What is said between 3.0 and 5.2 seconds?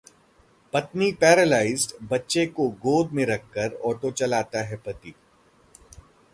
में रखकर ऑटो चलाता है पति